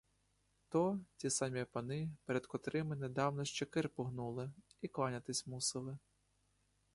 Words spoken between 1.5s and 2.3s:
пани,